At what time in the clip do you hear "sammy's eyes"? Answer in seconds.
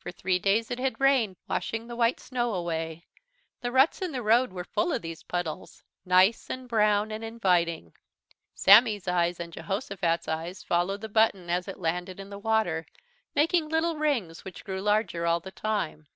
8.56-9.38